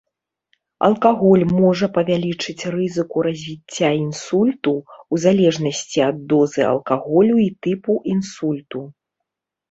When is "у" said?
5.15-5.19